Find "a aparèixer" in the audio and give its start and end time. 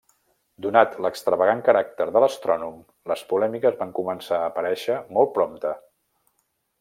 4.39-4.97